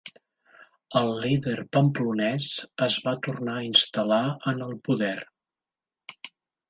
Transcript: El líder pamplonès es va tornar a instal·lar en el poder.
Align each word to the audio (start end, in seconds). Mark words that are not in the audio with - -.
El 1.01 1.09
líder 1.25 1.53
pamplonès 1.75 2.47
es 2.87 2.97
va 3.09 3.15
tornar 3.29 3.59
a 3.59 3.67
instal·lar 3.67 4.25
en 4.53 4.65
el 4.69 4.75
poder. 4.89 5.15